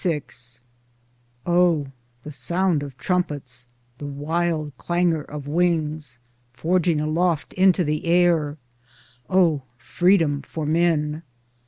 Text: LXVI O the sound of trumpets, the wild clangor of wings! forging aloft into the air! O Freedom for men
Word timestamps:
LXVI 0.03 0.59
O 1.45 1.85
the 2.23 2.31
sound 2.31 2.81
of 2.81 2.97
trumpets, 2.97 3.67
the 3.99 4.07
wild 4.07 4.75
clangor 4.75 5.21
of 5.21 5.47
wings! 5.47 6.17
forging 6.53 6.99
aloft 6.99 7.53
into 7.53 7.83
the 7.83 8.05
air! 8.07 8.57
O 9.29 9.61
Freedom 9.77 10.41
for 10.41 10.65
men 10.65 11.21